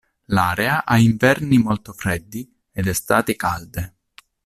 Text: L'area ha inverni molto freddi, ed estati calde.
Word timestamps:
L'area 0.33 0.83
ha 0.83 0.97
inverni 0.97 1.59
molto 1.59 1.93
freddi, 1.93 2.51
ed 2.71 2.87
estati 2.87 3.35
calde. 3.35 3.93